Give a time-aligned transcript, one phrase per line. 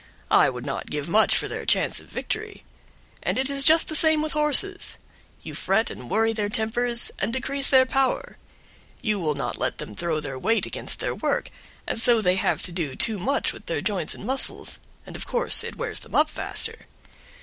[0.31, 2.63] I would not give much for their chance of victory.
[3.21, 4.97] And it is just the same with horses:
[5.43, 8.37] you fret and worry their tempers, and decrease their power;
[9.03, 11.51] you will not let them throw their weight against their work,
[11.85, 15.27] and so they have to do too much with their joints and muscles, and of
[15.27, 16.79] course it wears them up faster.